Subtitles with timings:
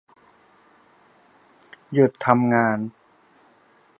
[1.93, 2.77] หยุดทำงาน